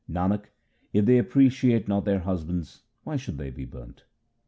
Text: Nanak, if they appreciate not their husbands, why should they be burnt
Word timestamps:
Nanak, 0.09 0.45
if 0.93 1.05
they 1.05 1.19
appreciate 1.19 1.87
not 1.87 2.05
their 2.05 2.21
husbands, 2.21 2.81
why 3.03 3.17
should 3.17 3.37
they 3.37 3.51
be 3.51 3.65
burnt 3.65 4.03